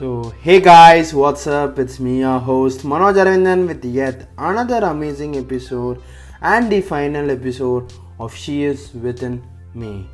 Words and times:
So, 0.00 0.32
hey 0.40 0.60
guys, 0.62 1.12
what's 1.12 1.46
up? 1.46 1.78
It's 1.78 2.00
me, 2.00 2.20
your 2.20 2.38
host 2.38 2.86
Manoj 2.90 3.16
Aravindan, 3.22 3.66
with 3.68 3.84
yet 3.84 4.30
another 4.38 4.78
amazing 4.86 5.36
episode 5.36 6.00
and 6.40 6.72
the 6.72 6.80
final 6.80 7.30
episode 7.30 7.92
of 8.18 8.34
She 8.34 8.62
Is 8.62 8.94
Within 8.94 9.44
Me. 9.74 10.08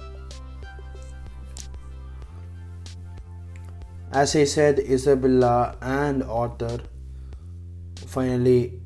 As 4.10 4.34
I 4.34 4.42
said, 4.42 4.80
Isabella 4.80 5.76
and 5.80 6.24
Arthur 6.24 6.80
finally 8.08 8.80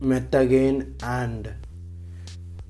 met 0.00 0.34
again 0.34 0.96
and 1.04 1.54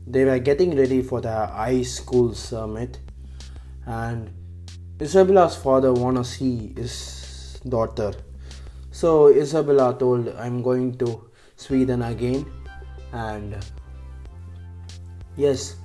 they 0.06 0.26
were 0.26 0.38
getting 0.38 0.76
ready 0.76 1.00
for 1.00 1.22
the 1.22 1.46
high 1.46 1.80
school 1.80 2.34
summit 2.34 2.98
and 3.86 4.35
Isabella's 4.98 5.54
father 5.56 5.92
wanna 5.92 6.24
see 6.24 6.72
his 6.74 7.60
daughter. 7.68 8.14
So 8.90 9.28
Isabella 9.28 9.94
told 9.98 10.28
I'm 10.38 10.62
going 10.62 10.96
to 10.98 11.28
Sweden 11.54 12.00
again 12.00 12.46
and 13.12 13.56
yes 15.36 15.76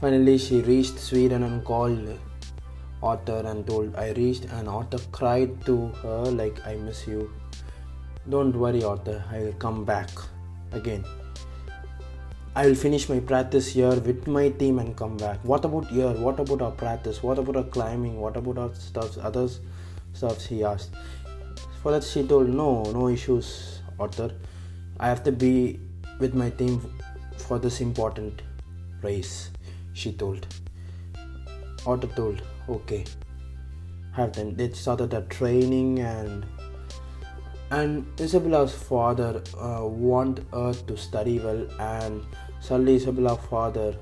finally 0.00 0.36
she 0.36 0.62
reached 0.62 0.98
Sweden 0.98 1.44
and 1.44 1.64
called 1.64 2.18
Arthur 3.04 3.42
and 3.46 3.64
told 3.64 3.94
I 3.94 4.10
reached 4.12 4.46
and 4.46 4.68
Arthur 4.68 4.98
cried 5.12 5.64
to 5.66 5.86
her 6.02 6.24
like 6.24 6.66
I 6.66 6.74
miss 6.74 7.06
you. 7.06 7.30
Don't 8.28 8.56
worry 8.56 8.82
Arthur, 8.82 9.22
I 9.30 9.38
will 9.44 9.52
come 9.52 9.84
back 9.84 10.10
again. 10.72 11.04
I 12.58 12.64
will 12.66 12.74
finish 12.74 13.06
my 13.10 13.20
practice 13.20 13.74
here 13.74 13.96
with 14.00 14.26
my 14.26 14.48
team 14.48 14.78
and 14.78 14.96
come 14.96 15.18
back. 15.18 15.40
What 15.42 15.66
about 15.66 15.88
here? 15.88 16.12
What 16.12 16.40
about 16.40 16.62
our 16.62 16.70
practice? 16.70 17.22
What 17.22 17.38
about 17.38 17.56
our 17.56 17.64
climbing? 17.64 18.18
What 18.18 18.34
about 18.38 18.56
our 18.56 18.74
stuff? 18.74 19.18
Other 19.18 19.46
stuff 20.14 20.42
he 20.46 20.64
asked. 20.64 20.94
For 21.82 21.92
that 21.92 22.02
she 22.02 22.26
told 22.26 22.48
no, 22.48 22.84
no 22.84 23.08
issues, 23.08 23.82
Arthur. 24.00 24.30
I 24.98 25.08
have 25.08 25.22
to 25.24 25.32
be 25.32 25.78
with 26.18 26.34
my 26.34 26.48
team 26.48 26.80
for 27.36 27.58
this 27.58 27.82
important 27.82 28.40
race. 29.02 29.50
She 29.92 30.12
told. 30.12 30.46
Arthur 31.86 32.08
told, 32.16 32.42
okay. 32.70 33.04
Have 34.14 34.32
them. 34.32 34.56
They 34.56 34.70
started 34.70 35.10
the 35.10 35.20
training 35.28 35.98
and 35.98 36.46
and 37.70 38.06
Isabella's 38.20 38.72
father 38.72 39.42
uh, 39.58 39.84
want 39.84 40.40
her 40.52 40.72
to 40.72 40.96
study 40.96 41.40
well 41.40 41.66
and 41.80 42.24
suddenly 42.60 42.96
Isabella's 42.96 43.44
father 43.48 43.96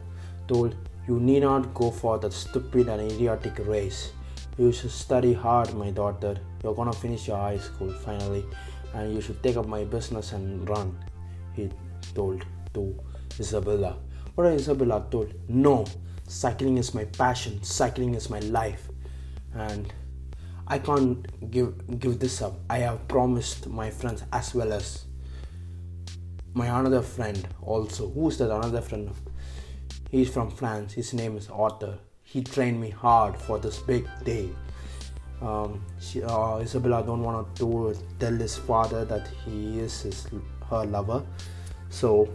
told 0.48 0.74
you 1.06 1.20
need 1.20 1.42
not 1.42 1.74
go 1.74 1.90
for 1.90 2.18
that 2.18 2.32
stupid 2.32 2.88
and 2.88 3.12
idiotic 3.12 3.58
race. 3.66 4.12
You 4.56 4.72
should 4.72 4.90
study 4.90 5.32
hard 5.32 5.74
my 5.74 5.90
daughter. 5.90 6.36
You're 6.62 6.74
gonna 6.74 6.92
finish 6.92 7.28
your 7.28 7.36
high 7.36 7.58
school 7.58 7.92
finally 7.92 8.44
and 8.94 9.12
you 9.12 9.20
should 9.20 9.42
take 9.42 9.56
up 9.56 9.66
my 9.66 9.84
business 9.84 10.32
and 10.32 10.68
run 10.68 10.96
he 11.52 11.70
told 12.14 12.44
to 12.74 12.98
Isabella. 13.38 13.96
But 14.36 14.46
Isabella 14.46 15.06
told 15.10 15.34
no 15.48 15.84
cycling 16.26 16.78
is 16.78 16.94
my 16.94 17.04
passion 17.04 17.62
cycling 17.62 18.14
is 18.14 18.30
my 18.30 18.38
life 18.40 18.88
and 19.54 19.92
I 20.66 20.78
can't 20.78 21.50
give 21.50 22.00
give 22.00 22.18
this 22.18 22.40
up. 22.40 22.54
I 22.70 22.78
have 22.78 23.06
promised 23.08 23.66
my 23.66 23.90
friends 23.90 24.22
as 24.32 24.54
well 24.54 24.72
as 24.72 25.04
my 26.54 26.66
another 26.66 27.02
friend 27.02 27.46
also. 27.62 28.08
Who's 28.10 28.38
that 28.38 28.50
another 28.50 28.80
friend? 28.80 29.10
He's 30.10 30.30
from 30.30 30.50
France. 30.50 30.92
His 30.94 31.12
name 31.12 31.36
is 31.36 31.48
Arthur. 31.48 31.98
He 32.22 32.42
trained 32.42 32.80
me 32.80 32.90
hard 32.90 33.36
for 33.36 33.58
this 33.58 33.78
big 33.78 34.06
day. 34.24 34.48
Um, 35.42 35.84
she, 36.00 36.22
uh, 36.22 36.58
Isabella 36.58 37.02
don't 37.04 37.22
want 37.22 37.54
to 37.56 37.96
tell 38.18 38.32
his 38.32 38.56
father 38.56 39.04
that 39.04 39.28
he 39.44 39.80
is 39.80 40.02
his 40.02 40.26
her 40.70 40.84
lover. 40.86 41.24
So 41.90 42.28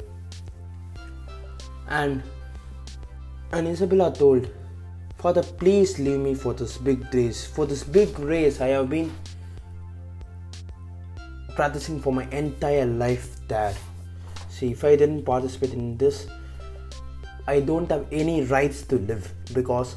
and 1.88 2.22
and 3.52 3.68
Isabella 3.68 4.14
told 4.14 4.52
Father, 5.20 5.44
please 5.44 6.00
leave 6.00 6.20
me 6.20 6.34
for 6.34 6.54
this 6.54 6.78
big 6.78 7.14
race. 7.14 7.46
For 7.46 7.66
this 7.66 7.84
big 7.84 8.18
race, 8.20 8.62
I 8.62 8.68
have 8.68 8.90
been 8.90 9.12
practicing 11.56 12.00
for 12.00 12.14
my 12.14 12.24
entire 12.30 12.86
life, 12.86 13.36
Dad. 13.46 13.76
See, 14.60 14.72
if 14.72 14.84
I 14.84 14.98
didn't 14.98 15.24
participate 15.24 15.72
in 15.74 15.98
this, 15.98 16.28
I 17.48 17.62
don't 17.62 17.90
have 17.90 18.06
any 18.12 18.44
rights 18.44 18.82
to 18.88 18.98
live 18.98 19.34
because 19.54 19.96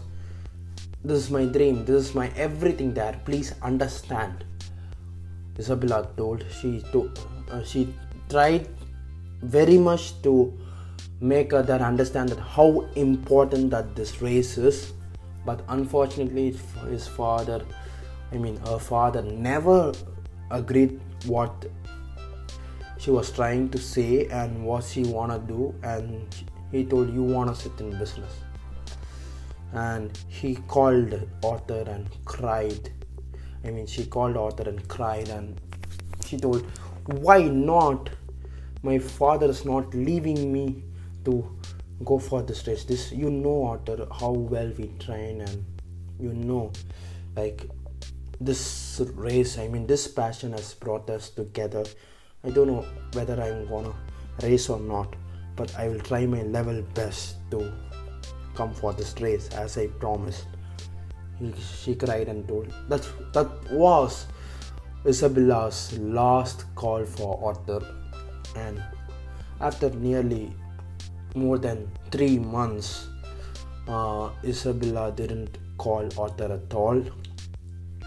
this 1.04 1.18
is 1.24 1.30
my 1.30 1.46
dream. 1.46 1.84
This 1.84 2.10
is 2.10 2.14
my 2.14 2.30
everything, 2.36 2.92
Dad. 2.94 3.24
Please 3.24 3.54
understand. 3.60 4.44
Isabella 5.58 6.08
told 6.16 6.44
she 6.60 6.84
to, 6.92 7.10
uh, 7.50 7.64
she 7.64 7.92
tried 8.30 8.68
very 9.42 9.78
much 9.78 10.22
to 10.22 10.56
make 11.20 11.50
her 11.50 11.62
that 11.64 11.80
understand 11.80 12.28
that 12.28 12.38
how 12.38 12.86
important 12.94 13.70
that 13.70 13.96
this 13.96 14.22
race 14.22 14.56
is 14.58 14.92
but 15.44 15.60
unfortunately 15.68 16.56
his 16.88 17.06
father 17.06 17.64
i 18.32 18.36
mean 18.36 18.56
her 18.66 18.78
father 18.78 19.22
never 19.22 19.92
agreed 20.50 21.00
what 21.26 21.66
she 23.02 23.10
was 23.10 23.32
trying 23.32 23.68
to 23.68 23.78
say 23.78 24.26
and 24.28 24.64
what 24.64 24.84
she 24.84 25.02
wanna 25.02 25.38
do 25.40 25.74
and 25.82 26.36
he 26.70 26.84
told 26.84 27.12
you 27.12 27.22
wanna 27.22 27.54
sit 27.54 27.72
in 27.80 27.90
business. 27.98 28.32
And 29.72 30.16
he 30.28 30.54
called 30.68 31.20
Arthur 31.42 31.82
and 31.88 32.06
cried. 32.24 32.90
I 33.64 33.70
mean 33.70 33.86
she 33.86 34.06
called 34.06 34.36
Arthur 34.36 34.68
and 34.68 34.86
cried 34.86 35.28
and 35.30 35.60
she 36.24 36.36
told 36.36 36.64
why 37.06 37.42
not? 37.42 38.10
My 38.84 38.98
father 38.98 39.46
is 39.50 39.64
not 39.64 39.92
leaving 39.94 40.52
me 40.52 40.84
to 41.24 41.34
go 42.04 42.18
for 42.18 42.42
this 42.42 42.66
race 42.66 42.84
this 42.84 43.10
you 43.12 43.30
know 43.30 43.64
Arthur 43.64 44.06
how 44.20 44.30
well 44.30 44.72
we 44.78 44.88
train 44.98 45.40
and 45.40 45.64
you 46.18 46.32
know 46.32 46.72
like 47.36 47.68
this 48.40 49.00
race 49.14 49.56
I 49.58 49.68
mean 49.68 49.86
this 49.86 50.08
passion 50.08 50.52
has 50.52 50.74
brought 50.74 51.08
us 51.10 51.30
together 51.30 51.84
I 52.44 52.50
don't 52.50 52.66
know 52.66 52.84
whether 53.12 53.40
I'm 53.40 53.66
gonna 53.68 53.94
race 54.42 54.68
or 54.68 54.80
not 54.80 55.14
but 55.56 55.74
I 55.76 55.88
will 55.88 56.00
try 56.00 56.26
my 56.26 56.42
level 56.42 56.82
best 56.94 57.36
to 57.50 57.72
come 58.54 58.72
for 58.74 58.92
this 58.92 59.14
race 59.20 59.48
as 59.50 59.78
I 59.78 59.86
promised 59.86 60.46
he, 61.38 61.52
she 61.82 61.94
cried 61.94 62.28
and 62.28 62.46
told 62.46 62.72
that 62.88 63.06
that 63.32 63.48
was 63.72 64.26
Isabella's 65.04 65.98
last 65.98 66.64
call 66.74 67.04
for 67.04 67.40
Arthur 67.44 67.80
and 68.56 68.82
after 69.60 69.90
nearly 69.90 70.52
more 71.34 71.58
than 71.58 71.90
three 72.10 72.38
months, 72.38 73.08
uh, 73.88 74.30
Isabella 74.44 75.12
didn't 75.12 75.58
call 75.78 76.08
Arthur 76.18 76.52
at 76.52 76.74
all. 76.74 77.02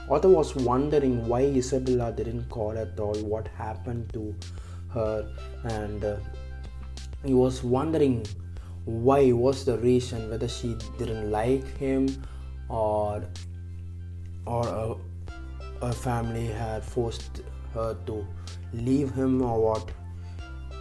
Arthur 0.10 0.30
was 0.30 0.56
wondering 0.56 1.28
why 1.28 1.42
Isabella 1.42 2.12
didn't 2.12 2.50
call 2.50 2.78
at 2.78 3.00
all, 3.00 3.16
what 3.16 3.48
happened 3.48 4.12
to 4.14 4.36
her, 4.94 5.28
and 5.64 6.04
uh, 6.04 6.18
he 7.24 7.34
was 7.34 7.64
wondering 7.64 8.26
why 8.86 9.32
was 9.32 9.66
the 9.66 9.78
reason 9.80 10.30
whether 10.30 10.48
she 10.48 10.78
didn't 11.00 11.32
like 11.32 11.66
him 11.78 12.08
or 12.70 13.24
or 14.46 14.68
uh, 14.68 14.94
her 15.82 15.92
family 15.92 16.46
had 16.46 16.84
forced 16.84 17.42
her 17.74 17.98
to 18.06 18.26
leave 18.74 19.12
him 19.12 19.42
or 19.42 19.60
what 19.60 19.92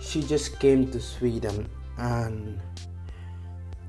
she 0.02 0.22
just 0.22 0.60
came 0.60 0.90
to 0.90 1.00
sweden 1.00 1.66
and 1.96 2.60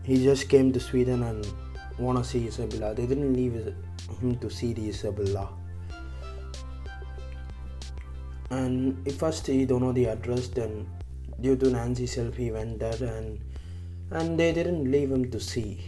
he 0.06 0.24
just 0.24 0.50
came 0.50 0.72
to 0.72 0.80
Sweden 0.80 1.24
and 1.24 1.48
wanna 1.98 2.24
see 2.24 2.46
Isabella. 2.46 2.94
They 2.94 3.08
didn't 3.08 3.34
leave 3.34 3.56
him 4.22 4.38
to 4.40 4.50
see 4.50 4.74
the 4.74 4.90
Isabella. 4.90 5.50
And 8.50 9.06
if 9.08 9.18
first 9.18 9.48
he 9.48 9.66
don't 9.66 9.82
know 9.82 9.92
the 9.92 10.06
address, 10.06 10.48
then 10.48 10.88
due 11.42 11.56
to 11.58 11.70
Nancy's 11.70 12.16
help 12.16 12.36
he 12.36 12.52
went 12.52 12.80
there 12.80 13.04
and 13.04 13.40
and 14.12 14.40
they 14.40 14.54
didn't 14.54 14.90
leave 14.90 15.12
him 15.12 15.30
to 15.32 15.40
see. 15.40 15.80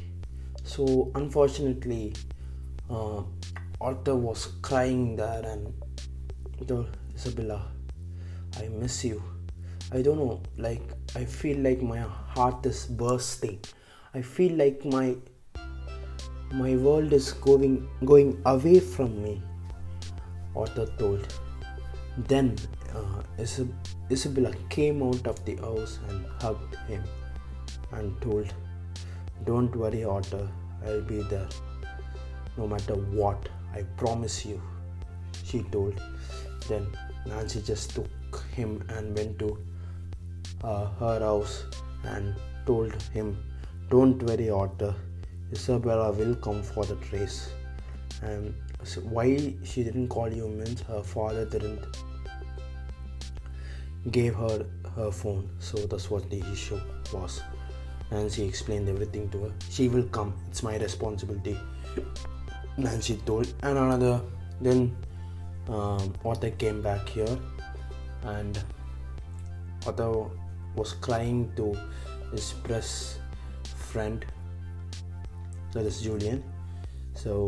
So 0.63 1.11
unfortunately, 1.15 2.13
uh, 2.89 3.23
Arthur 3.79 4.15
was 4.15 4.47
crying 4.61 5.15
there 5.15 5.45
and 5.45 5.73
told 6.67 6.97
Isabella, 7.15 7.71
"I 8.57 8.67
miss 8.69 9.05
you." 9.05 9.21
I 9.91 10.01
don't 10.01 10.17
know, 10.17 10.41
like 10.57 10.81
I 11.15 11.23
feel 11.23 11.59
like 11.59 11.81
my 11.81 11.99
heart 11.99 12.65
is 12.65 12.85
bursting. 12.87 13.59
I 14.13 14.21
feel 14.21 14.57
like 14.57 14.83
my 14.83 15.15
my 16.51 16.75
world 16.75 17.13
is 17.13 17.31
going 17.33 17.87
going 18.05 18.41
away 18.45 18.79
from 18.79 19.21
me. 19.23 19.41
Arthur 20.55 20.87
told. 20.97 21.27
Then 22.17 22.55
uh, 22.95 23.21
Isabella 24.11 24.53
came 24.69 25.03
out 25.03 25.27
of 25.27 25.43
the 25.45 25.55
house 25.57 25.99
and 26.09 26.25
hugged 26.41 26.75
him 26.87 27.03
and 27.91 28.19
told, 28.21 28.53
"Don't 29.45 29.75
worry, 29.75 30.03
Arthur. 30.03 30.47
I'll 30.85 31.01
be 31.01 31.21
there, 31.23 31.47
no 32.57 32.67
matter 32.67 32.95
what. 32.95 33.49
I 33.73 33.83
promise 33.97 34.45
you." 34.45 34.61
she 35.47 35.63
told. 35.75 36.01
Then 36.67 36.87
Nancy 37.25 37.61
just 37.61 37.95
took 37.95 38.43
him 38.53 38.83
and 38.89 39.15
went 39.17 39.39
to 39.39 39.57
uh, 40.63 40.85
her 41.01 41.19
house 41.19 41.65
and 42.03 42.35
told 42.65 43.01
him, 43.17 43.37
Don't 43.89 44.21
worry, 44.23 44.49
Arthur. 44.49 44.95
Isabella 45.51 46.11
will 46.11 46.35
come 46.35 46.61
for 46.63 46.85
the 46.85 46.95
race. 47.11 47.49
And 48.21 48.53
so 48.83 49.01
why 49.01 49.53
she 49.63 49.83
didn't 49.83 50.07
call 50.09 50.31
you 50.31 50.47
means 50.47 50.81
her 50.81 51.03
father 51.03 51.45
didn't 51.45 51.85
gave 54.11 54.35
her 54.35 54.65
her 54.95 55.11
phone. 55.11 55.49
So 55.59 55.77
that's 55.77 56.09
what 56.09 56.29
the 56.29 56.43
issue 56.51 56.79
was. 57.13 57.41
Nancy 58.11 58.45
explained 58.45 58.87
everything 58.89 59.29
to 59.29 59.45
her. 59.45 59.51
She 59.69 59.89
will 59.89 60.03
come. 60.03 60.33
It's 60.49 60.63
my 60.63 60.77
responsibility. 60.77 61.59
Nancy 62.77 63.17
told. 63.25 63.53
And 63.63 63.77
another. 63.77 64.21
Then 64.61 64.95
um, 65.67 66.13
Arthur 66.25 66.49
came 66.51 66.81
back 66.81 67.09
here, 67.09 67.37
and 68.23 68.63
Arthur 69.85 70.25
was 70.75 70.93
crying 70.93 71.51
to 71.57 71.77
his 72.31 72.53
best 72.67 73.19
friend. 73.75 74.25
That 75.73 75.85
is 75.85 76.01
Julian. 76.01 76.43
So 77.13 77.47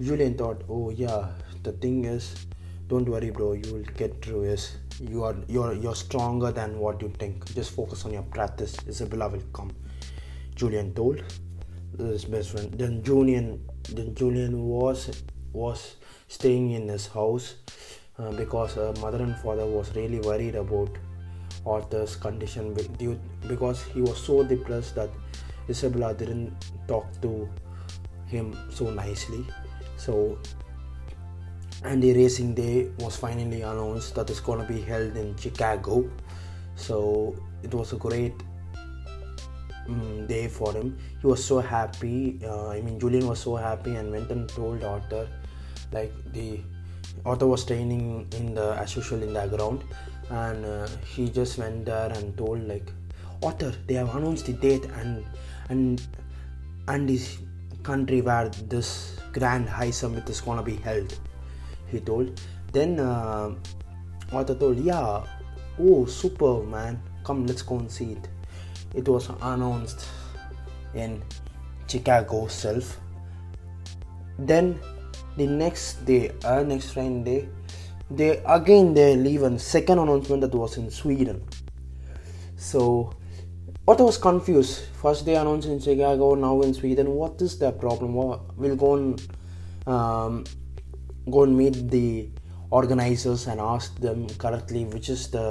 Julian 0.00 0.36
thought, 0.36 0.62
oh 0.68 0.90
yeah, 0.90 1.28
the 1.62 1.72
thing 1.72 2.04
is, 2.04 2.46
don't 2.88 3.08
worry, 3.08 3.30
bro. 3.30 3.52
You 3.52 3.74
will 3.74 3.84
get 3.96 4.24
through 4.24 4.46
this 4.46 4.76
you 5.00 5.24
are 5.24 5.36
you're 5.48 5.72
you're 5.74 5.94
stronger 5.94 6.52
than 6.52 6.78
what 6.78 7.00
you 7.02 7.08
think 7.18 7.44
just 7.54 7.74
focus 7.74 8.04
on 8.04 8.12
your 8.12 8.22
practice 8.22 8.76
isabella 8.88 9.28
will 9.28 9.42
come 9.52 9.70
julian 10.54 10.92
told 10.94 11.22
his 11.98 12.24
best 12.24 12.50
friend 12.50 12.72
then 12.74 13.02
julian 13.02 13.64
then 13.90 14.14
julian 14.14 14.62
was 14.64 15.22
was 15.52 15.96
staying 16.28 16.70
in 16.72 16.88
his 16.88 17.06
house 17.06 17.56
uh, 18.18 18.30
because 18.32 18.74
her 18.74 18.92
mother 19.00 19.22
and 19.22 19.36
father 19.36 19.66
was 19.66 19.94
really 19.96 20.20
worried 20.20 20.54
about 20.54 20.90
Arthur's 21.64 22.16
condition 22.16 22.74
due 22.98 23.20
because 23.46 23.84
he 23.84 24.00
was 24.00 24.18
so 24.20 24.42
depressed 24.42 24.94
that 24.96 25.10
Isabella 25.68 26.14
didn't 26.14 26.52
talk 26.88 27.06
to 27.22 27.48
him 28.26 28.56
so 28.70 28.90
nicely. 28.90 29.46
So 29.96 30.38
and 31.84 32.02
the 32.02 32.12
racing 32.14 32.54
day 32.54 32.90
was 32.98 33.16
finally 33.16 33.62
announced 33.62 34.14
that 34.14 34.30
it's 34.30 34.40
going 34.40 34.60
to 34.60 34.72
be 34.72 34.80
held 34.80 35.16
in 35.16 35.36
Chicago. 35.36 36.08
So 36.76 37.34
it 37.62 37.74
was 37.74 37.92
a 37.92 37.96
great 37.96 38.34
um, 39.88 40.26
day 40.26 40.48
for 40.48 40.72
him. 40.72 40.96
He 41.20 41.26
was 41.26 41.44
so 41.44 41.58
happy. 41.58 42.38
Uh, 42.44 42.68
I 42.68 42.80
mean, 42.80 43.00
Julian 43.00 43.26
was 43.26 43.40
so 43.40 43.56
happy 43.56 43.96
and 43.96 44.12
went 44.12 44.30
and 44.30 44.48
told 44.48 44.84
Arthur, 44.84 45.28
like 45.90 46.12
the 46.32 46.60
Arthur 47.26 47.46
was 47.46 47.64
training 47.64 48.26
in 48.36 48.54
the 48.54 48.74
as 48.78 48.96
usual 48.96 49.22
in 49.22 49.32
the 49.32 49.46
ground, 49.46 49.82
and 50.30 50.64
uh, 50.64 50.88
he 51.04 51.28
just 51.28 51.58
went 51.58 51.84
there 51.84 52.10
and 52.10 52.36
told 52.38 52.66
like, 52.66 52.90
Arthur, 53.42 53.74
they 53.86 53.94
have 53.94 54.14
announced 54.14 54.46
the 54.46 54.52
date 54.52 54.84
and 54.96 55.24
and 55.68 56.02
and 56.88 57.08
this 57.08 57.38
country 57.82 58.20
where 58.20 58.48
this 58.68 59.16
grand 59.32 59.68
high 59.68 59.90
summit 59.90 60.28
is 60.28 60.40
gonna 60.40 60.62
be 60.62 60.76
held 60.76 61.18
he 61.92 62.00
told. 62.00 62.40
Then 62.72 62.98
uh, 62.98 63.54
Arthur 64.32 64.54
told, 64.54 64.78
Yeah, 64.78 65.24
oh, 65.78 66.06
super, 66.06 66.62
man. 66.64 67.00
Come, 67.22 67.46
let's 67.46 67.62
go 67.62 67.78
and 67.78 67.90
see 67.90 68.12
it. 68.12 68.28
It 68.94 69.06
was 69.06 69.28
announced 69.40 70.06
in 70.94 71.22
Chicago 71.86 72.46
self. 72.48 72.98
Then 74.38 74.80
the 75.36 75.46
next 75.46 76.04
day, 76.04 76.32
uh, 76.44 76.62
next 76.62 76.92
Friday, 76.92 77.48
they 78.10 78.42
again 78.44 78.92
they 78.92 79.16
leave 79.16 79.42
a 79.42 79.58
second 79.58 79.98
announcement 79.98 80.42
that 80.42 80.54
was 80.54 80.76
in 80.76 80.90
Sweden. 80.90 81.42
So 82.56 83.12
Arthur 83.88 84.04
was 84.04 84.18
confused. 84.18 84.84
First 85.02 85.26
they 85.26 85.34
announced 85.34 85.68
in 85.68 85.80
Chicago, 85.80 86.34
now 86.34 86.60
in 86.62 86.72
Sweden. 86.72 87.10
What 87.10 87.42
is 87.42 87.58
the 87.58 87.72
problem? 87.72 88.14
We'll 88.56 88.76
go 88.76 88.94
and 88.94 89.20
um, 89.86 90.44
go 91.30 91.42
and 91.42 91.56
meet 91.56 91.90
the 91.90 92.28
organizers 92.72 93.46
and 93.46 93.60
ask 93.60 94.00
them 94.00 94.26
correctly 94.42 94.84
which 94.86 95.08
is 95.08 95.30
the 95.30 95.46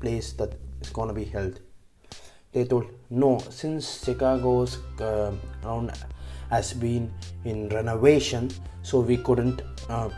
place 0.00 0.32
that 0.32 0.54
is 0.80 0.88
going 0.90 1.08
to 1.08 1.14
be 1.14 1.24
held 1.24 1.60
they 2.52 2.64
told 2.64 2.86
no 3.10 3.38
since 3.50 4.04
chicago's 4.04 4.78
uh, 5.00 5.32
has 6.50 6.72
been 6.72 7.12
in 7.44 7.68
renovation 7.68 8.50
so 8.82 9.00
we 9.00 9.16
couldn't 9.18 9.60
uh, 9.90 10.08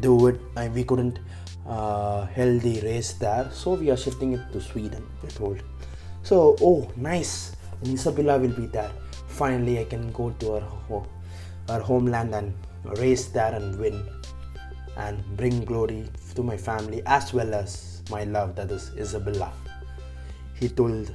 do 0.00 0.26
it 0.26 0.40
we 0.74 0.82
couldn't 0.82 1.20
uh, 1.68 2.26
held 2.26 2.60
the 2.62 2.80
race 2.80 3.12
there 3.14 3.48
so 3.52 3.74
we 3.74 3.90
are 3.90 3.96
shifting 3.96 4.32
it 4.32 4.52
to 4.52 4.60
sweden 4.60 5.06
they 5.22 5.28
told 5.28 5.62
so 6.26 6.56
oh 6.60 6.90
nice 6.96 7.32
and 7.80 7.94
isabella 7.94 8.36
will 8.38 8.56
be 8.60 8.66
there 8.66 8.92
finally 9.40 9.78
i 9.78 9.84
can 9.84 10.10
go 10.12 10.30
to 10.42 10.52
her, 10.58 10.66
her 11.68 11.80
homeland 11.80 12.34
and 12.34 12.52
race 13.02 13.26
there 13.36 13.54
and 13.54 13.78
win 13.78 13.96
and 14.96 15.22
bring 15.36 15.64
glory 15.64 16.08
to 16.34 16.42
my 16.42 16.56
family 16.56 17.02
as 17.06 17.32
well 17.32 17.54
as 17.54 17.96
my 18.10 18.24
love, 18.24 18.54
that 18.56 18.70
is 18.70 18.92
Isabella. 18.96 19.52
He 20.54 20.68
told 20.68 21.12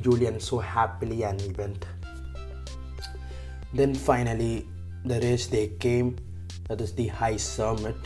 Julian 0.00 0.40
so 0.40 0.58
happily 0.58 1.24
and 1.24 1.40
he 1.40 1.50
went. 1.52 1.86
Then 3.72 3.94
finally, 3.94 4.66
the 5.04 5.20
race 5.20 5.46
day 5.46 5.72
came, 5.78 6.16
that 6.68 6.80
is 6.80 6.92
the 6.92 7.06
high 7.08 7.36
summit. 7.36 7.96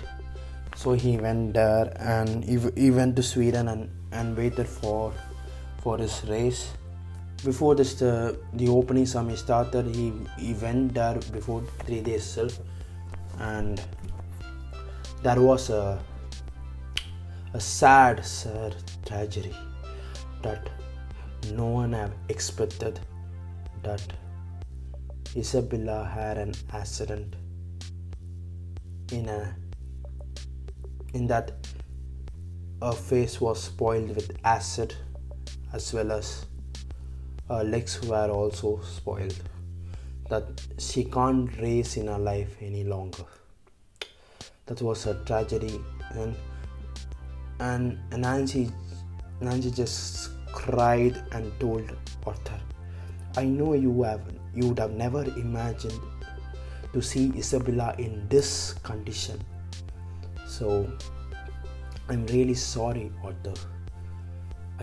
So 0.77 0.93
he 0.93 1.19
went 1.19 1.55
there 1.55 1.93
and 2.01 2.45
he, 2.45 2.59
he 2.77 2.91
went 2.91 3.17
to 3.17 3.23
Sweden 3.23 3.69
and, 3.69 3.91
and 4.13 4.37
waited 4.37 4.67
for 4.69 5.13
for 5.83 5.99
his 5.99 6.25
race. 6.29 6.73
Before 7.45 7.75
this, 7.75 7.95
the, 7.95 8.39
the 8.55 8.69
opening 8.69 9.05
summit 9.07 9.39
started, 9.39 9.87
he, 9.95 10.13
he 10.39 10.55
went 10.55 10.95
there 10.95 11.19
before 11.33 11.63
three 11.85 12.01
days 12.01 12.25
self 12.25 12.59
and 13.41 13.83
that 15.23 15.39
was 15.39 15.71
a, 15.71 16.01
a 17.55 17.61
sad, 17.61 18.25
sad 18.25 18.77
tragedy 19.05 19.55
that 20.43 20.71
no 21.53 21.67
one 21.67 21.93
have 21.93 22.13
expected 22.29 23.01
that 23.83 24.03
Isabella 25.37 26.05
had 26.05 26.39
an 26.39 26.53
accident 26.73 27.35
in 29.11 29.29
a 29.29 29.57
in 31.15 31.27
that 31.27 31.53
her 32.81 32.93
face 32.93 33.41
was 33.41 33.63
spoiled 33.63 34.15
with 34.15 34.37
acid 34.45 34.95
as 35.73 35.93
well 35.93 36.13
as 36.13 36.47
her 37.49 37.65
legs 37.65 38.01
were 38.03 38.29
also 38.31 38.81
spoiled 38.83 39.43
that 40.29 40.45
she 40.79 41.05
can't 41.05 41.55
race 41.61 41.97
in 41.97 42.07
her 42.07 42.19
life 42.19 42.57
any 42.61 42.85
longer. 42.85 43.25
That 44.67 44.81
was 44.81 45.07
a 45.07 45.15
tragedy. 45.25 45.81
And 46.13 46.37
and 47.61 47.99
Nancy 48.17 48.71
Nancy 49.41 49.71
just 49.71 50.31
cried 50.53 51.23
and 51.33 51.53
told 51.61 51.91
Arthur 52.27 52.61
I 53.37 53.45
know 53.45 53.75
you 53.75 54.03
have 54.03 54.23
you 54.55 54.69
would 54.69 54.79
have 54.79 54.93
never 54.93 55.25
imagined 55.25 56.01
to 56.93 57.01
see 57.01 57.33
Isabella 57.37 57.95
in 57.99 58.29
this 58.29 58.75
condition. 58.83 59.41
So 60.47 60.91
I'm 62.09 62.27
really 62.27 62.55
sorry 62.55 63.11
Arthur 63.25 63.55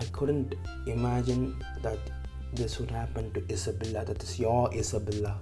I 0.00 0.04
couldn't 0.16 0.54
imagine 0.86 1.42
that 1.82 1.98
this 2.54 2.78
would 2.80 2.90
happen 2.90 3.30
to 3.32 3.44
Isabella 3.52 4.04
that 4.06 4.22
is 4.22 4.38
your 4.38 4.72
Isabella 4.74 5.38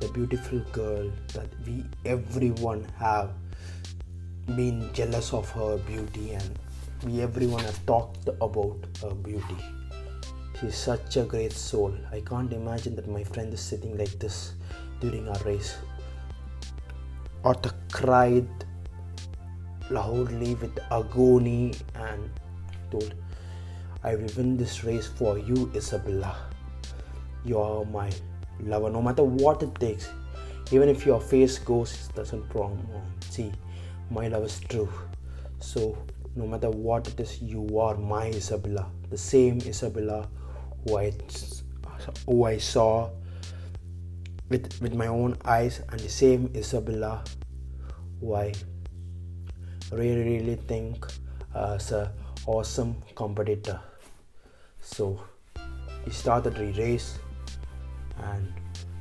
the 0.00 0.08
beautiful 0.08 0.58
girl 0.72 1.10
that 1.34 1.46
we 1.66 1.84
everyone 2.04 2.84
have 2.98 3.30
been 4.56 4.90
jealous 4.92 5.32
of 5.32 5.48
her 5.50 5.76
beauty 5.90 6.32
and 6.32 6.58
we 7.04 7.20
everyone 7.22 7.62
have 7.62 7.78
talked 7.86 8.28
about 8.40 8.78
her 9.00 9.14
beauty. 9.14 9.56
She's 10.60 10.76
such 10.76 11.16
a 11.16 11.22
great 11.22 11.52
soul. 11.52 11.94
I 12.10 12.20
can't 12.20 12.52
imagine 12.52 12.96
that 12.96 13.08
my 13.08 13.22
friend 13.22 13.54
is 13.54 13.60
sitting 13.60 13.96
like 13.96 14.18
this 14.18 14.54
during 15.00 15.28
our 15.28 15.42
race 15.44 15.76
Arthur 17.44 17.72
cried 17.90 18.46
loudly 19.90 20.54
with 20.56 20.78
agony 20.90 21.74
and 21.94 22.30
told 22.90 23.14
I 24.04 24.16
will 24.16 24.30
win 24.36 24.56
this 24.56 24.84
race 24.84 25.06
for 25.06 25.38
you, 25.38 25.70
Isabella. 25.74 26.36
You 27.44 27.58
are 27.58 27.84
my 27.84 28.10
lover. 28.60 28.90
No 28.90 29.02
matter 29.02 29.22
what 29.22 29.62
it 29.62 29.74
takes 29.76 30.08
even 30.72 30.88
if 30.88 31.04
your 31.04 31.20
face 31.20 31.58
goes 31.58 31.92
it 31.92 32.14
doesn't 32.14 32.48
problem 32.48 32.80
see 33.28 33.52
my 34.10 34.28
love 34.28 34.44
is 34.44 34.60
true. 34.60 34.88
So 35.60 35.96
no 36.34 36.46
matter 36.46 36.70
what 36.70 37.08
it 37.08 37.20
is 37.20 37.40
you 37.42 37.78
are 37.78 37.96
my 37.96 38.26
isabella. 38.28 38.90
The 39.10 39.18
same 39.18 39.58
isabella 39.66 40.28
who 40.84 40.96
i 40.96 41.12
who 42.26 42.44
i 42.44 42.56
saw 42.58 43.10
with 44.48 44.80
with 44.82 44.94
my 44.94 45.06
own 45.06 45.36
eyes 45.44 45.80
and 45.90 46.00
the 46.00 46.08
same 46.08 46.50
isabella 46.54 47.24
who 48.20 48.34
I 48.34 48.52
really 49.92 50.24
really 50.24 50.56
think 50.56 51.06
uh, 51.54 51.74
as 51.76 51.92
a 51.92 52.12
awesome 52.46 52.96
competitor 53.14 53.80
so 54.82 55.18
he 56.04 56.10
started 56.10 56.54
the 56.54 56.72
race 56.80 57.18
and 58.24 58.52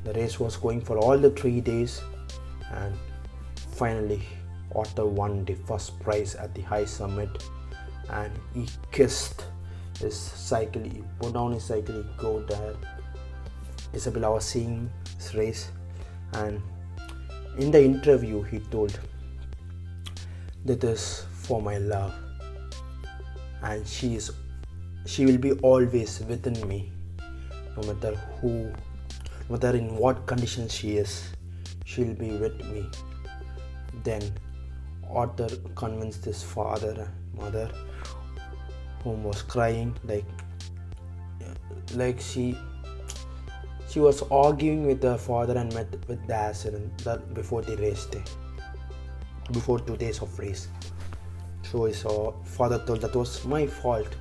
the 0.06 0.14
race 0.14 0.40
was 0.40 0.56
going 0.56 0.80
for 0.80 0.98
all 0.98 1.18
the 1.18 1.32
three 1.32 1.60
days 1.60 2.02
and 2.72 2.96
finally 3.56 4.22
Arthur 4.74 5.06
won 5.06 5.44
the 5.44 5.56
first 5.68 6.00
prize 6.00 6.36
at 6.36 6.56
the 6.56 6.62
high 6.62 6.86
summit 6.86 7.44
and 8.10 8.32
he 8.54 8.66
kissed 8.94 9.46
his 10.00 10.16
cycle 10.18 10.82
he 10.82 11.04
put 11.20 11.34
down 11.34 11.52
his 11.52 11.66
cycle 11.66 11.96
he 11.96 12.04
go 12.18 12.40
there 12.46 12.76
Isabella 13.94 14.32
was 14.32 14.46
seeing 14.46 14.90
his 15.18 15.36
race. 15.36 15.70
And 16.34 16.62
in 17.58 17.72
the 17.72 17.84
interview 17.84 18.42
he 18.44 18.60
told 18.60 18.98
that 20.66 20.84
is 20.84 21.26
for 21.34 21.62
my 21.62 21.78
love 21.78 22.14
and 23.64 23.86
she 23.86 24.16
is 24.16 24.32
she 25.06 25.26
will 25.26 25.38
be 25.38 25.52
always 25.70 26.20
within 26.30 26.68
me 26.68 26.92
no 27.78 27.84
matter 27.94 28.16
who 28.40 28.52
no 29.50 29.58
matter 29.58 29.76
in 29.78 29.96
what 29.96 30.26
condition 30.28 30.68
she 30.68 30.98
is 30.98 31.32
she'll 31.86 32.14
be 32.14 32.32
with 32.32 32.58
me. 32.72 32.90
Then 34.04 34.22
Arthur 35.10 35.50
convinced 35.76 36.24
his 36.26 36.42
father 36.42 36.92
and 36.92 37.40
mother 37.42 37.70
whom 39.04 39.24
was 39.24 39.42
crying 39.42 39.94
like 40.06 40.26
like 41.96 42.20
she 42.20 42.58
she 43.90 44.00
was 44.00 44.22
arguing 44.32 44.86
with 44.86 45.04
her 45.04 45.18
father 45.18 45.58
and 45.58 45.74
met 45.74 45.92
with 46.08 46.26
the 46.28 46.36
accident 46.36 47.04
that 47.04 47.34
before 47.34 47.62
the 47.62 47.76
race 47.78 48.06
day 48.06 48.24
before 49.52 49.80
two 49.80 49.98
days 49.98 50.22
of 50.22 50.38
race. 50.40 50.68
So 51.70 51.86
his 51.86 52.06
father 52.58 52.84
told 52.86 53.02
that 53.02 53.16
was 53.16 53.44
my 53.46 53.68
fault 53.68 54.16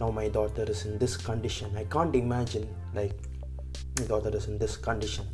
now 0.00 0.10
my 0.10 0.28
daughter 0.28 0.64
is 0.68 0.84
in 0.86 0.98
this 0.98 1.16
condition 1.16 1.76
i 1.76 1.84
can't 1.84 2.14
imagine 2.16 2.68
like 2.94 3.16
my 3.98 4.06
daughter 4.06 4.34
is 4.36 4.46
in 4.46 4.58
this 4.58 4.76
condition 4.76 5.26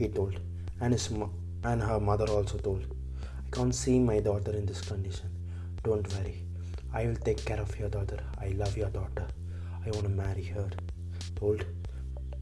he 0.00 0.08
told. 0.08 0.40
And 0.80 0.94
his 0.94 1.10
mo- 1.10 1.32
and 1.62 1.82
her 1.88 2.00
mother 2.00 2.28
also 2.36 2.58
told. 2.58 2.84
I 3.46 3.56
can't 3.56 3.74
see 3.74 3.98
my 3.98 4.18
daughter 4.28 4.52
in 4.60 4.64
this 4.70 4.80
condition. 4.80 5.28
Don't 5.82 6.06
worry. 6.14 6.36
I 6.92 7.06
will 7.06 7.20
take 7.28 7.44
care 7.44 7.60
of 7.60 7.78
your 7.78 7.90
daughter. 7.96 8.18
I 8.46 8.48
love 8.62 8.76
your 8.76 8.88
daughter. 8.98 9.26
I 9.86 9.90
want 9.90 10.04
to 10.04 10.14
marry 10.22 10.44
her. 10.56 10.68
Told. 11.40 11.64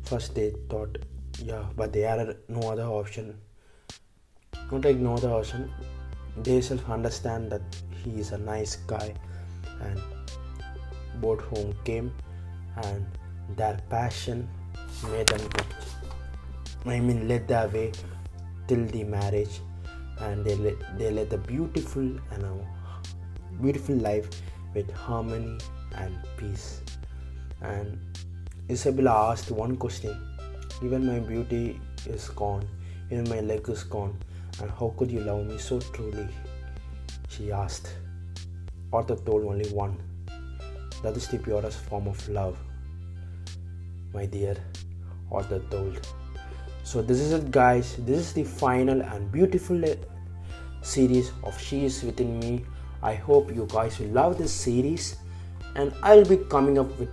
First 0.05 0.35
they 0.35 0.51
thought 0.71 0.99
yeah 1.49 1.65
but 1.77 1.93
they 1.93 2.05
are 2.13 2.35
no 2.49 2.63
other 2.71 2.87
option. 3.01 3.35
Not 4.71 4.85
like 4.85 4.97
no 5.09 5.15
other 5.15 5.33
option. 5.41 5.71
They 6.45 6.61
self 6.61 6.89
understand 6.99 7.51
that 7.53 7.83
he 8.05 8.13
is 8.21 8.33
a 8.33 8.39
nice 8.39 8.77
guy 8.95 9.15
and 9.81 10.01
both 11.21 11.41
home 11.53 11.75
came 11.85 12.13
and 12.85 13.07
their 13.57 13.79
passion 13.91 14.49
made 15.11 15.29
them 15.29 15.41
I 16.87 17.01
mean 17.01 17.29
led 17.29 17.49
their 17.49 17.69
way 17.69 17.93
till 18.67 18.85
the 18.87 19.05
marriage 19.05 19.61
and 20.21 20.45
they 20.45 20.55
led, 20.55 20.77
they 20.97 21.11
led 21.11 21.33
a 21.33 21.39
beautiful 21.39 22.03
and 22.03 22.43
a 22.43 22.55
beautiful 23.61 23.97
life 23.97 24.29
with 24.75 24.91
harmony 24.91 25.59
and 25.97 26.17
peace. 26.37 26.83
And 27.63 27.99
Isabella 28.71 29.31
asked 29.31 29.51
one 29.51 29.77
question 29.77 30.17
even 30.83 31.07
my 31.07 31.19
beauty 31.19 31.81
is 32.07 32.29
gone 32.31 32.67
even 33.11 33.29
my 33.29 33.41
leg 33.41 33.69
is 33.69 33.83
gone 33.85 34.17
and 34.61 34.71
how 34.71 34.95
could 34.97 35.11
you 35.11 35.21
love 35.21 35.47
me 35.47 35.59
so 35.59 35.79
truly? 35.81 36.29
She 37.29 37.53
asked. 37.53 37.95
Arthur 38.93 39.17
told 39.17 39.45
only 39.45 39.69
one 39.71 39.99
that 41.03 41.17
is 41.17 41.29
the 41.29 41.39
purest 41.39 41.79
form 41.79 42.07
of 42.09 42.29
love, 42.29 42.59
my 44.13 44.27
dear, 44.27 44.57
Arthur 45.31 45.61
told. 45.71 46.07
So, 46.83 47.03
this 47.03 47.21
is 47.21 47.33
it, 47.33 47.51
guys. 47.51 47.97
This 47.99 48.19
is 48.19 48.33
the 48.33 48.45
final 48.45 49.03
and 49.03 49.31
beautiful 49.31 49.83
series 50.83 51.33
of 51.45 51.61
She 51.61 51.85
Is 51.85 52.03
Within 52.03 52.39
Me. 52.41 52.65
I 53.03 53.15
hope 53.15 53.55
you 53.55 53.69
guys 53.71 53.99
will 53.99 54.09
love 54.09 54.39
this 54.39 54.53
series, 54.53 55.17
and 55.77 55.93
I'll 56.03 56.25
be 56.25 56.39
coming 56.39 56.79
up 56.79 56.99
with 56.99 57.11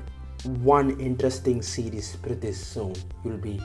one 0.62 1.00
interesting 1.00 1.62
series 1.62 2.16
pretty 2.18 2.54
soon. 2.54 2.94
You'll 3.24 3.38
be 3.38 3.62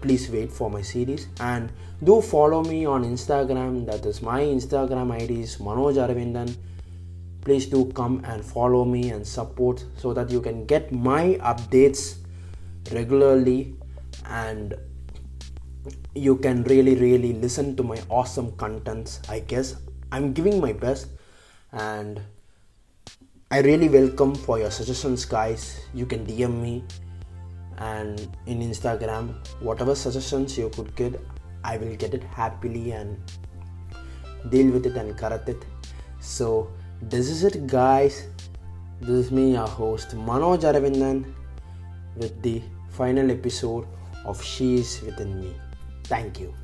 please 0.00 0.30
wait 0.30 0.52
for 0.52 0.70
my 0.70 0.82
series 0.82 1.28
and 1.40 1.72
do 2.02 2.20
follow 2.20 2.62
me 2.62 2.84
on 2.84 3.02
instagram 3.04 3.86
that 3.86 4.04
is 4.04 4.20
my 4.20 4.40
instagram 4.42 5.10
id 5.20 5.40
is 5.40 5.56
manoj 5.56 5.96
aravindan 6.04 6.54
please 7.44 7.66
do 7.66 7.86
come 7.92 8.22
and 8.24 8.44
follow 8.44 8.84
me 8.84 9.10
and 9.10 9.26
support 9.26 9.84
so 9.96 10.12
that 10.14 10.30
you 10.30 10.40
can 10.40 10.64
get 10.66 10.92
my 10.92 11.38
updates 11.52 12.16
regularly 12.92 13.76
and 14.26 14.74
you 16.14 16.36
can 16.36 16.62
really 16.64 16.94
really 16.96 17.32
listen 17.34 17.76
to 17.76 17.82
my 17.82 18.00
awesome 18.08 18.52
contents 18.56 19.20
i 19.28 19.38
guess. 19.38 19.76
I'm 20.12 20.32
giving 20.32 20.60
my 20.60 20.72
best 20.72 21.08
and 21.72 22.20
i 23.50 23.60
really 23.60 23.88
welcome 23.88 24.34
for 24.34 24.58
your 24.58 24.70
suggestions 24.70 25.24
guys. 25.24 25.80
You 25.92 26.06
can 26.06 26.26
dm 26.26 26.60
me 26.62 26.84
and 27.78 28.36
in 28.46 28.60
instagram 28.60 29.34
whatever 29.60 29.96
suggestions 29.96 30.56
you 30.56 30.68
could 30.70 30.94
get 30.94 31.20
i 31.64 31.76
will 31.76 31.96
get 31.96 32.14
it 32.14 32.22
happily 32.22 32.92
and 32.92 33.18
deal 34.50 34.70
with 34.70 34.86
it 34.86 34.96
and 34.96 35.16
correct 35.16 35.48
it. 35.48 35.64
So 36.20 36.70
this 37.02 37.28
is 37.28 37.44
it, 37.44 37.66
guys. 37.66 38.26
This 39.00 39.26
is 39.26 39.30
me, 39.30 39.52
your 39.52 39.66
host 39.66 40.16
Manoj 40.16 40.62
Aravindan, 40.62 41.24
with 42.16 42.40
the 42.42 42.62
final 42.90 43.30
episode 43.30 43.86
of 44.24 44.42
She 44.42 44.76
Is 44.76 45.02
Within 45.02 45.40
Me. 45.40 45.54
Thank 46.04 46.40
you. 46.40 46.54